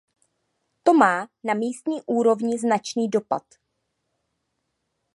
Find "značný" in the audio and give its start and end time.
2.59-3.09